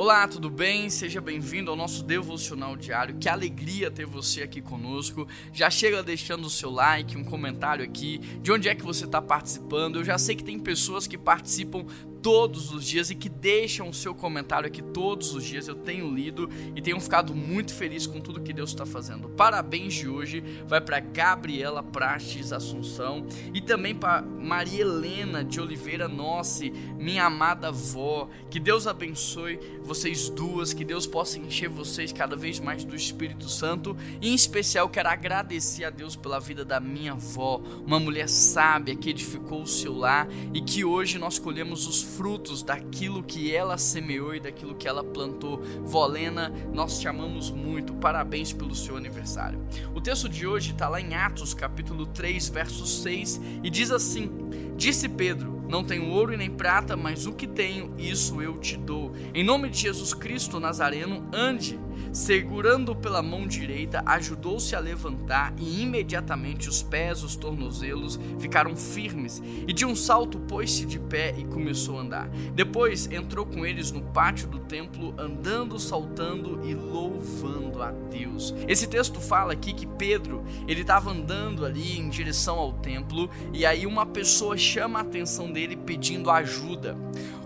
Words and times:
Olá, 0.00 0.28
tudo 0.28 0.48
bem? 0.48 0.88
Seja 0.90 1.20
bem-vindo 1.20 1.72
ao 1.72 1.76
nosso 1.76 2.04
devocional 2.04 2.76
diário. 2.76 3.16
Que 3.16 3.28
alegria 3.28 3.90
ter 3.90 4.06
você 4.06 4.44
aqui 4.44 4.62
conosco. 4.62 5.26
Já 5.52 5.68
chega 5.68 6.04
deixando 6.04 6.44
o 6.44 6.50
seu 6.50 6.70
like, 6.70 7.18
um 7.18 7.24
comentário 7.24 7.84
aqui, 7.84 8.18
de 8.40 8.52
onde 8.52 8.68
é 8.68 8.76
que 8.76 8.84
você 8.84 9.06
está 9.06 9.20
participando. 9.20 9.96
Eu 9.96 10.04
já 10.04 10.16
sei 10.16 10.36
que 10.36 10.44
tem 10.44 10.56
pessoas 10.56 11.08
que 11.08 11.18
participam 11.18 11.84
todos 12.22 12.72
os 12.72 12.84
dias 12.84 13.10
e 13.10 13.14
que 13.14 13.28
deixam 13.28 13.88
o 13.88 13.94
seu 13.94 14.14
comentário 14.14 14.66
aqui 14.66 14.82
todos 14.82 15.34
os 15.34 15.44
dias. 15.44 15.68
Eu 15.68 15.74
tenho 15.74 16.12
lido 16.12 16.48
e 16.74 16.82
tenho 16.82 17.00
ficado 17.00 17.34
muito 17.34 17.72
feliz 17.72 18.06
com 18.06 18.20
tudo 18.20 18.40
que 18.40 18.52
Deus 18.52 18.70
está 18.70 18.84
fazendo. 18.84 19.28
Parabéns 19.30 19.94
de 19.94 20.08
hoje 20.08 20.42
vai 20.66 20.80
para 20.80 21.00
Gabriela 21.00 21.82
Prates 21.82 22.52
Assunção 22.52 23.26
e 23.52 23.60
também 23.60 23.94
para 23.94 24.22
Maria 24.22 24.82
Helena 24.82 25.44
de 25.44 25.60
Oliveira 25.60 26.08
Nossi, 26.08 26.70
minha 26.70 27.24
amada 27.24 27.68
avó. 27.68 28.28
Que 28.50 28.58
Deus 28.58 28.86
abençoe 28.86 29.58
vocês 29.82 30.28
duas, 30.28 30.72
que 30.72 30.84
Deus 30.84 31.06
possa 31.06 31.38
encher 31.38 31.68
vocês 31.68 32.12
cada 32.12 32.36
vez 32.36 32.60
mais 32.60 32.84
do 32.84 32.96
Espírito 32.96 33.48
Santo. 33.48 33.96
E 34.20 34.30
em 34.30 34.34
especial 34.34 34.88
quero 34.88 35.08
agradecer 35.08 35.84
a 35.84 35.90
Deus 35.90 36.16
pela 36.16 36.40
vida 36.40 36.64
da 36.64 36.80
minha 36.80 37.12
avó, 37.12 37.60
uma 37.86 38.00
mulher 38.00 38.28
sábia 38.28 38.96
que 38.96 39.10
edificou 39.10 39.62
o 39.62 39.66
seu 39.66 39.96
lar 39.96 40.28
e 40.52 40.60
que 40.60 40.84
hoje 40.84 41.18
nós 41.18 41.38
colhemos 41.38 41.86
os 41.86 42.02
frutos 42.18 42.64
daquilo 42.64 43.22
que 43.22 43.54
ela 43.54 43.78
semeou 43.78 44.34
e 44.34 44.40
daquilo 44.40 44.74
que 44.74 44.88
ela 44.88 45.04
plantou. 45.04 45.62
Volena, 45.84 46.52
nós 46.74 46.98
te 46.98 47.06
amamos 47.06 47.48
muito. 47.48 47.94
Parabéns 47.94 48.52
pelo 48.52 48.74
seu 48.74 48.96
aniversário. 48.96 49.64
O 49.94 50.00
texto 50.00 50.28
de 50.28 50.44
hoje 50.44 50.72
está 50.72 50.88
lá 50.88 51.00
em 51.00 51.14
Atos, 51.14 51.54
capítulo 51.54 52.06
3, 52.06 52.48
verso 52.48 52.84
6, 52.84 53.40
e 53.62 53.70
diz 53.70 53.92
assim: 53.92 54.28
Disse 54.76 55.08
Pedro: 55.08 55.57
Não 55.68 55.84
tenho 55.84 56.08
ouro 56.08 56.32
e 56.32 56.36
nem 56.36 56.50
prata, 56.50 56.96
mas 56.96 57.26
o 57.26 57.32
que 57.32 57.46
tenho, 57.46 57.92
isso 57.98 58.40
eu 58.40 58.58
te 58.58 58.76
dou. 58.76 59.12
Em 59.34 59.44
nome 59.44 59.68
de 59.68 59.78
Jesus 59.80 60.14
Cristo 60.14 60.58
Nazareno, 60.58 61.28
ande 61.32 61.78
segurando 62.12 62.96
pela 62.96 63.22
mão 63.22 63.46
direita, 63.46 64.02
ajudou-se 64.06 64.74
a 64.74 64.80
levantar 64.80 65.52
e 65.58 65.82
imediatamente 65.82 66.68
os 66.68 66.82
pés, 66.82 67.22
os 67.22 67.36
tornozelos 67.36 68.18
ficaram 68.38 68.74
firmes, 68.76 69.42
e 69.66 69.72
de 69.72 69.84
um 69.84 69.94
salto 69.94 70.38
pôs-se 70.40 70.86
de 70.86 70.98
pé 70.98 71.34
e 71.36 71.44
começou 71.44 71.98
a 71.98 72.02
andar. 72.02 72.28
Depois 72.54 73.10
entrou 73.10 73.44
com 73.44 73.64
eles 73.64 73.92
no 73.92 74.02
pátio 74.02 74.48
do 74.48 74.60
templo, 74.60 75.14
andando, 75.18 75.78
saltando 75.78 76.60
e 76.64 76.74
louvando 76.74 77.82
a 77.82 77.90
Deus. 77.90 78.54
Esse 78.66 78.86
texto 78.86 79.20
fala 79.20 79.52
aqui 79.52 79.72
que 79.72 79.86
Pedro, 79.86 80.44
ele 80.66 80.82
estava 80.82 81.10
andando 81.10 81.64
ali 81.64 81.98
em 81.98 82.08
direção 82.08 82.58
ao 82.58 82.72
templo, 82.72 83.28
e 83.52 83.66
aí 83.66 83.86
uma 83.86 84.06
pessoa 84.06 84.56
chama 84.56 84.98
a 84.98 85.02
atenção 85.02 85.50
dele 85.52 85.57
pedindo 85.76 86.30
ajuda. 86.30 86.96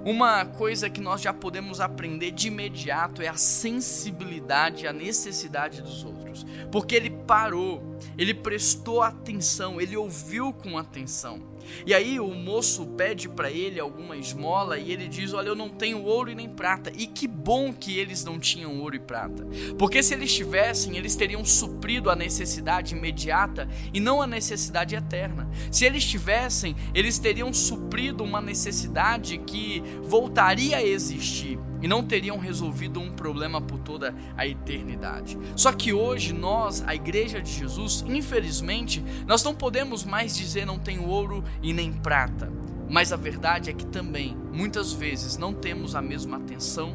Uma 0.04 0.44
coisa 0.44 0.90
que 0.90 1.00
nós 1.00 1.20
já 1.20 1.32
podemos 1.32 1.80
aprender 1.80 2.32
de 2.32 2.48
imediato 2.48 3.22
é 3.22 3.28
a 3.28 3.34
sensibilidade 3.34 4.86
à 4.86 4.92
necessidade 4.92 5.80
dos 5.80 6.04
outros, 6.04 6.44
porque 6.72 6.96
ele 6.96 7.10
parou, 7.10 7.96
ele 8.18 8.34
prestou 8.34 9.00
atenção, 9.00 9.80
ele 9.80 9.96
ouviu 9.96 10.52
com 10.52 10.76
atenção. 10.76 11.51
E 11.86 11.94
aí 11.94 12.20
o 12.20 12.28
moço 12.34 12.86
pede 12.86 13.28
para 13.28 13.50
ele 13.50 13.80
alguma 13.80 14.16
esmola 14.16 14.78
e 14.78 14.92
ele 14.92 15.08
diz: 15.08 15.32
Olha, 15.32 15.48
eu 15.48 15.54
não 15.54 15.68
tenho 15.68 16.02
ouro 16.02 16.30
e 16.30 16.34
nem 16.34 16.48
prata. 16.48 16.92
E 16.96 17.06
que 17.06 17.26
bom 17.26 17.72
que 17.72 17.98
eles 17.98 18.24
não 18.24 18.38
tinham 18.38 18.80
ouro 18.80 18.96
e 18.96 19.00
prata, 19.00 19.46
porque 19.78 20.02
se 20.02 20.14
eles 20.14 20.32
tivessem, 20.32 20.96
eles 20.96 21.16
teriam 21.16 21.44
suprido 21.44 22.10
a 22.10 22.16
necessidade 22.16 22.94
imediata 22.94 23.68
e 23.92 24.00
não 24.00 24.22
a 24.22 24.26
necessidade 24.26 24.94
eterna. 24.94 25.50
Se 25.70 25.84
eles 25.84 26.04
tivessem, 26.04 26.76
eles 26.94 27.18
teriam 27.18 27.52
suprido 27.52 28.24
uma 28.24 28.40
necessidade 28.40 29.38
que 29.38 29.82
voltaria 30.02 30.76
a 30.76 30.82
existir 30.82 31.58
e 31.82 31.88
não 31.88 32.02
teriam 32.02 32.38
resolvido 32.38 33.00
um 33.00 33.10
problema 33.10 33.60
por 33.60 33.78
toda 33.80 34.14
a 34.36 34.46
eternidade. 34.46 35.36
Só 35.56 35.72
que 35.72 35.92
hoje 35.92 36.32
nós, 36.32 36.82
a 36.86 36.94
igreja 36.94 37.42
de 37.42 37.50
Jesus, 37.50 38.04
infelizmente, 38.06 39.02
nós 39.26 39.42
não 39.42 39.54
podemos 39.54 40.04
mais 40.04 40.36
dizer 40.36 40.64
não 40.64 40.78
tenho 40.78 41.06
ouro 41.06 41.42
e 41.62 41.72
nem 41.72 41.92
prata. 41.92 42.50
Mas 42.88 43.12
a 43.12 43.16
verdade 43.16 43.70
é 43.70 43.72
que 43.72 43.86
também, 43.86 44.36
muitas 44.52 44.92
vezes, 44.92 45.36
não 45.38 45.54
temos 45.54 45.94
a 45.94 46.02
mesma 46.02 46.36
atenção, 46.36 46.94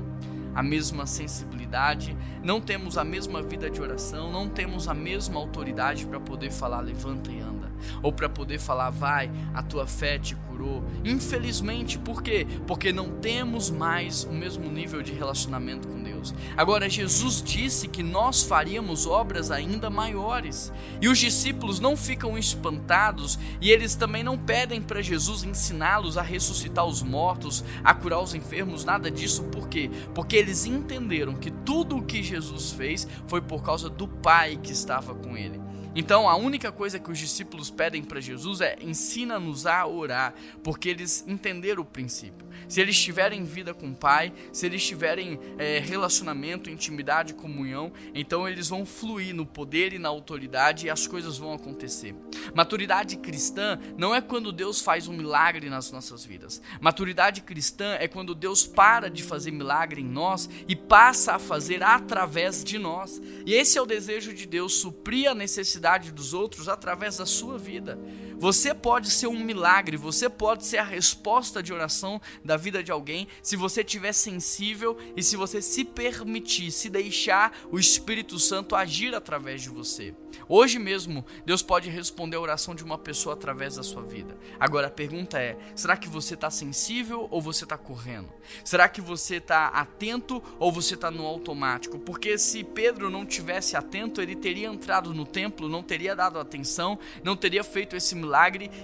a 0.57 0.63
mesma 0.63 1.05
sensibilidade, 1.05 2.17
não 2.43 2.59
temos 2.59 2.97
a 2.97 3.03
mesma 3.03 3.43
vida 3.43 3.69
de 3.69 3.79
oração, 3.79 4.31
não 4.31 4.49
temos 4.49 4.87
a 4.87 4.93
mesma 4.95 5.39
autoridade 5.39 6.07
para 6.07 6.19
poder 6.19 6.49
falar 6.49 6.79
levanta 6.79 7.31
e 7.31 7.39
anda, 7.39 7.71
ou 8.01 8.11
para 8.11 8.27
poder 8.27 8.57
falar 8.57 8.89
vai, 8.89 9.29
a 9.53 9.61
tua 9.61 9.85
fé 9.85 10.17
te 10.17 10.35
curou. 10.35 10.83
Infelizmente, 11.05 11.99
por 11.99 12.23
quê? 12.23 12.47
Porque 12.65 12.91
não 12.91 13.19
temos 13.19 13.69
mais 13.69 14.23
o 14.23 14.31
mesmo 14.31 14.67
nível 14.67 15.03
de 15.03 15.13
relacionamento 15.13 15.87
com 15.87 16.01
Deus. 16.01 16.33
Agora, 16.55 16.89
Jesus 16.89 17.41
disse 17.43 17.87
que 17.87 18.01
nós 18.01 18.41
faríamos 18.41 19.05
obras 19.05 19.51
ainda 19.51 19.89
maiores. 19.89 20.73
E 20.99 21.07
os 21.07 21.19
discípulos 21.19 21.79
não 21.79 21.95
ficam 21.95 22.35
espantados 22.35 23.37
e 23.61 23.69
eles 23.69 23.93
também 23.93 24.23
não 24.23 24.37
pedem 24.37 24.81
para 24.81 25.01
Jesus 25.01 25.43
ensiná-los 25.43 26.17
a 26.17 26.23
ressuscitar 26.23 26.85
os 26.85 27.03
mortos, 27.03 27.63
a 27.83 27.93
curar 27.93 28.21
os 28.21 28.33
enfermos, 28.33 28.83
nada 28.83 29.11
disso. 29.11 29.43
Por 29.45 29.69
quê? 29.69 29.91
Porque 30.15 30.35
eles 30.47 30.65
entenderam 30.65 31.35
que 31.35 31.51
tudo 31.51 31.97
o 31.97 32.01
que 32.01 32.23
Jesus 32.23 32.71
fez 32.71 33.05
foi 33.27 33.41
por 33.41 33.61
causa 33.61 33.89
do 33.89 34.07
Pai 34.07 34.55
que 34.55 34.71
estava 34.71 35.13
com 35.13 35.35
ele. 35.35 35.59
Então, 35.93 36.29
a 36.29 36.37
única 36.37 36.71
coisa 36.71 36.99
que 36.99 37.11
os 37.11 37.17
discípulos 37.17 37.69
pedem 37.69 38.01
para 38.01 38.21
Jesus 38.21 38.61
é: 38.61 38.77
ensina-nos 38.81 39.65
a 39.65 39.85
orar, 39.85 40.33
porque 40.63 40.87
eles 40.87 41.25
entenderam 41.27 41.81
o 41.81 41.85
princípio. 41.85 42.46
Se 42.67 42.81
eles 42.81 42.99
tiverem 42.99 43.43
vida 43.43 43.73
com 43.73 43.89
o 43.89 43.95
Pai, 43.95 44.33
se 44.51 44.65
eles 44.65 44.85
tiverem 44.85 45.39
é, 45.57 45.79
relacionamento, 45.79 46.69
intimidade, 46.69 47.33
comunhão, 47.33 47.91
então 48.13 48.47
eles 48.47 48.69
vão 48.69 48.85
fluir 48.85 49.33
no 49.35 49.45
poder 49.45 49.93
e 49.93 49.99
na 49.99 50.09
autoridade 50.09 50.87
e 50.87 50.89
as 50.89 51.07
coisas 51.07 51.37
vão 51.37 51.53
acontecer. 51.53 52.15
Maturidade 52.53 53.17
cristã 53.17 53.79
não 53.97 54.13
é 54.13 54.21
quando 54.21 54.51
Deus 54.51 54.81
faz 54.81 55.07
um 55.07 55.13
milagre 55.13 55.69
nas 55.69 55.91
nossas 55.91 56.25
vidas. 56.25 56.61
Maturidade 56.81 57.41
cristã 57.41 57.95
é 57.99 58.07
quando 58.07 58.35
Deus 58.35 58.65
para 58.65 59.09
de 59.09 59.23
fazer 59.23 59.51
milagre 59.51 60.01
em 60.01 60.07
nós 60.07 60.49
e 60.67 60.75
passa 60.75 61.33
a 61.33 61.39
fazer 61.39 61.83
através 61.83 62.63
de 62.63 62.77
nós. 62.77 63.21
E 63.45 63.53
esse 63.53 63.77
é 63.77 63.81
o 63.81 63.85
desejo 63.85 64.33
de 64.33 64.45
Deus, 64.45 64.73
suprir 64.73 65.29
a 65.29 65.35
necessidade 65.35 65.57
necessidade 65.67 66.11
dos 66.11 66.33
outros 66.33 66.69
através 66.69 67.17
da 67.17 67.25
sua 67.25 67.57
vida. 67.57 67.97
Você 68.39 68.71
pode 68.71 69.09
ser 69.09 69.25
um 69.25 69.43
milagre, 69.43 69.97
você 69.97 70.29
pode 70.29 70.63
ser 70.63 70.77
a 70.77 70.83
resposta 70.83 71.63
de 71.63 71.73
oração 71.73 72.21
da 72.45 72.55
vida 72.55 72.83
de 72.83 72.91
alguém 72.91 73.27
se 73.41 73.55
você 73.55 73.81
estiver 73.81 74.13
sensível 74.13 74.95
e 75.15 75.23
se 75.23 75.35
você 75.35 75.59
se 75.59 75.83
permitir, 75.83 76.69
se 76.69 76.87
deixar 76.87 77.57
o 77.71 77.79
Espírito 77.79 78.37
Santo 78.37 78.75
agir 78.75 79.15
através 79.15 79.63
de 79.63 79.69
você. 79.69 80.13
Hoje 80.47 80.77
mesmo, 80.77 81.25
Deus 81.47 81.63
pode 81.63 81.89
responder 81.89 82.35
a 82.35 82.39
oração 82.39 82.75
de 82.75 82.83
uma 82.83 82.97
pessoa 82.97 83.33
através 83.33 83.75
da 83.75 83.81
sua 83.81 84.03
vida. 84.03 84.37
Agora 84.59 84.85
a 84.85 84.91
pergunta 84.91 85.39
é: 85.39 85.57
será 85.75 85.97
que 85.97 86.07
você 86.07 86.35
está 86.35 86.51
sensível 86.51 87.27
ou 87.31 87.41
você 87.41 87.63
está 87.63 87.75
correndo? 87.75 88.29
Será 88.63 88.87
que 88.87 89.01
você 89.01 89.37
está 89.37 89.67
atento 89.69 90.43
ou 90.59 90.71
você 90.71 90.93
está 90.93 91.09
no 91.09 91.25
automático? 91.25 91.97
Porque 91.97 92.37
se 92.37 92.63
Pedro 92.63 93.09
não 93.09 93.25
tivesse 93.25 93.75
atento, 93.75 94.21
ele 94.21 94.35
teria 94.35 94.67
entrado 94.67 95.11
no 95.11 95.25
templo, 95.25 95.67
não 95.67 95.81
teria 95.81 96.15
dado 96.15 96.37
atenção, 96.37 96.99
não 97.23 97.35
teria 97.35 97.63
feito 97.63 97.95
esse 97.95 98.13
milagre 98.13 98.26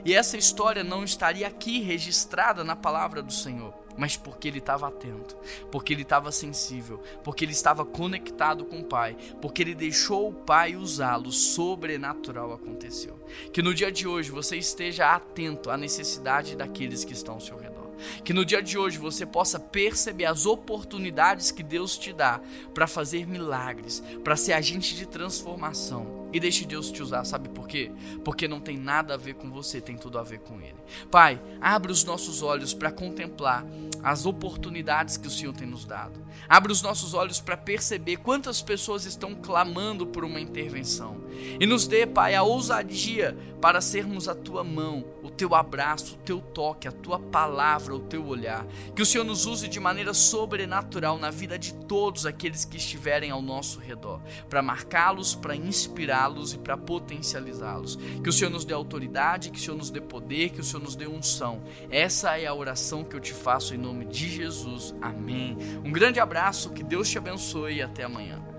e 0.06 0.14
essa 0.14 0.38
história 0.38 0.84
não 0.84 1.04
estaria 1.04 1.48
aqui 1.48 1.81
registrada 1.81 2.64
na 2.64 2.76
palavra 2.76 3.22
do 3.22 3.31
Senhor 3.31 3.84
mas 3.98 4.18
porque 4.18 4.48
ele 4.48 4.59
estava 4.59 4.88
atento, 4.88 5.38
porque 5.72 5.94
ele 5.94 6.02
estava 6.02 6.31
sensível, 6.31 7.02
porque 7.24 7.46
ele 7.46 7.52
estava 7.52 7.86
conectado 7.86 8.66
com 8.66 8.80
o 8.80 8.86
Pai, 8.86 9.16
porque 9.42 9.62
ele 9.62 9.76
deixou 9.76 10.30
o 10.30 10.34
Pai 10.34 10.76
usá-lo, 10.76 11.32
sobrenatural 11.32 12.53
aconteceu. 12.53 13.20
Que 13.52 13.62
no 13.62 13.74
dia 13.74 13.92
de 13.92 14.08
hoje 14.08 14.32
você 14.32 14.58
esteja 14.58 15.14
atento 15.14 15.70
à 15.70 15.78
necessidade 15.78 16.56
daqueles 16.56 17.03
que 17.03 17.14
estão 17.14 17.36
ao 17.36 17.42
seu 17.42 17.58
redor. 17.58 17.92
Que 18.24 18.34
no 18.34 18.44
dia 18.44 18.62
de 18.62 18.78
hoje 18.78 18.98
você 18.98 19.26
possa 19.26 19.59
perceber 19.59 20.26
as 20.26 20.46
oportunidades 20.46 21.52
que 21.52 21.64
Deus 21.64 21.98
te 21.98 22.12
dá 22.12 22.42
para 22.73 22.88
fazer 22.88 23.28
milagres, 23.28 24.03
para 24.23 24.35
ser 24.35 24.53
agente 24.53 24.96
de 24.96 25.06
transformação 25.06 26.22
e 26.34 26.40
deixe 26.40 26.66
Deus 26.66 26.91
te 26.91 27.02
usar, 27.02 27.24
sabe 27.24 27.47
por 27.50 27.68
quê? 27.68 27.91
Porque 28.26 28.47
não 28.47 28.59
tem 28.59 28.78
nada 28.78 29.14
a 29.14 29.18
ver 29.18 29.35
com 29.35 29.52
você, 29.52 29.80
tem 29.80 29.96
tudo 29.96 30.18
a 30.18 30.24
ver 30.24 30.40
com 30.40 30.59
Ele. 30.59 30.76
Pai, 31.12 31.40
abre 31.62 31.91
os 31.91 32.03
nossos 32.03 32.41
olhos 32.41 32.74
para 32.74 32.91
contemplar 32.91 33.66
as 34.03 34.26
oportunidades 34.26 35.16
que 35.16 35.28
o 35.28 35.32
Senhor 35.32 35.53
tem 35.53 35.68
nos 35.68 35.85
dado. 35.85 36.22
Abre 36.50 36.72
os 36.72 36.82
nossos 36.82 37.14
olhos 37.14 37.40
para 37.40 37.56
perceber 37.56 38.18
quantas 38.18 38.62
pessoas 38.62 39.06
estão 39.06 39.34
clamando 39.35 40.06
por 40.06 40.26
uma 40.26 40.41
intervenção. 40.41 41.22
E 41.59 41.66
nos 41.66 41.88
dê, 41.88 42.06
Pai, 42.06 42.36
a 42.36 42.44
ousadia 42.44 43.38
para 43.62 43.79
sermos 43.79 44.28
a 44.28 44.36
tua 44.36 44.62
mão, 44.62 45.06
o 45.24 45.29
teu 45.29 45.56
abraço, 45.56 46.16
o 46.16 46.18
teu 46.18 46.41
toque, 46.41 46.86
a 46.86 46.91
tua 46.91 47.18
palavra, 47.18 47.96
o 47.96 48.00
teu 48.00 48.26
olhar. 48.26 48.66
Que 48.94 49.02
o 49.02 49.06
Senhor 49.06 49.24
nos 49.24 49.46
use 49.46 49.70
de 49.70 49.79
maneira 49.79 50.14
sobrenatural 50.14 51.18
na 51.18 51.32
vida 51.32 51.58
de 51.58 51.74
todos 51.74 52.26
aqueles 52.26 52.66
que 52.66 52.76
estiverem 52.76 53.32
ao 53.32 53.41
nosso 53.41 53.79
redor, 53.79 54.22
para 54.50 54.62
marcá-los, 54.62 55.34
para 55.34 55.56
inspirar 55.56 56.22
usá-los 56.23 56.53
e 56.53 56.58
para 56.58 56.78
potencializá-los. 56.78 57.97
Que 58.23 58.29
o 58.29 58.34
Senhor 58.34 58.52
nos 58.52 58.66
dê 58.66 58.73
autoridade, 58.73 59.49
que 59.49 59.58
o 59.58 59.61
Senhor 59.61 59.78
nos 59.78 59.90
dê 59.90 60.02
poder, 60.02 60.49
que 60.49 60.61
o 60.61 60.64
Senhor 60.64 60.84
nos 60.84 60.96
dê 60.96 61.08
unção. 61.08 61.61
Essa 61.90 62.37
é 62.37 62.46
a 62.46 62.53
oração 62.53 63.03
que 63.03 63.16
eu 63.16 63.20
te 63.20 63.34
faço 63.34 63.73
em 63.73 63.78
nome 63.78 64.05
de 64.05 64.29
Jesus. 64.29 64.93
Amém. 65.02 65.58
Um 65.84 65.91
grande 65.91 66.20
abraço, 66.20 66.72
que 66.72 66.84
Deus 66.84 67.09
te 67.09 67.17
abençoe 67.17 67.75
e 67.75 67.81
até 67.81 68.03
amanhã. 68.03 68.53